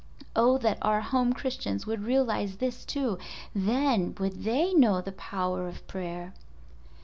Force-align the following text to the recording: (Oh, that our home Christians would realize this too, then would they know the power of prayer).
(Oh, 0.35 0.57
that 0.57 0.79
our 0.81 1.01
home 1.01 1.31
Christians 1.31 1.85
would 1.85 2.01
realize 2.05 2.55
this 2.57 2.85
too, 2.85 3.19
then 3.53 4.15
would 4.19 4.43
they 4.43 4.73
know 4.73 4.99
the 4.99 5.11
power 5.11 5.67
of 5.67 5.85
prayer). 5.85 6.33